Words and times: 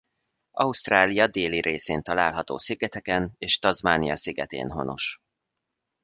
Ausztrália 0.57 1.27
déli 1.27 1.59
részén 1.61 2.01
található 2.03 2.57
szigeteken 2.57 3.31
és 3.37 3.59
Tasmania 3.59 4.15
szigetén 4.15 4.69
honos. 4.69 5.17